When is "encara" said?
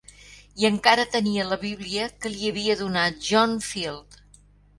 0.69-1.03